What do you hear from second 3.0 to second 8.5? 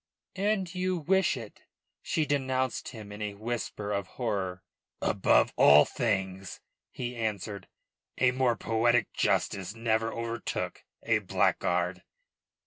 in a whisper of horror. "Above all things," he answered. "A